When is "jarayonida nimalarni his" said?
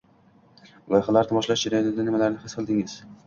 1.69-2.57